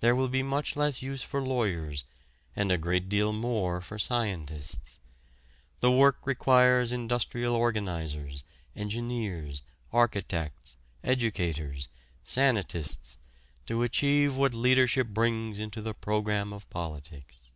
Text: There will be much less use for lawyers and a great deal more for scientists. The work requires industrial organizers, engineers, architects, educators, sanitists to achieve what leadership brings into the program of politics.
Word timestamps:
There 0.00 0.14
will 0.14 0.28
be 0.28 0.42
much 0.42 0.76
less 0.76 1.02
use 1.02 1.22
for 1.22 1.40
lawyers 1.40 2.04
and 2.54 2.70
a 2.70 2.76
great 2.76 3.08
deal 3.08 3.32
more 3.32 3.80
for 3.80 3.98
scientists. 3.98 5.00
The 5.80 5.90
work 5.90 6.18
requires 6.26 6.92
industrial 6.92 7.54
organizers, 7.54 8.44
engineers, 8.76 9.62
architects, 9.90 10.76
educators, 11.02 11.88
sanitists 12.22 13.16
to 13.64 13.82
achieve 13.82 14.36
what 14.36 14.52
leadership 14.52 15.06
brings 15.06 15.60
into 15.60 15.80
the 15.80 15.94
program 15.94 16.52
of 16.52 16.68
politics. 16.68 17.50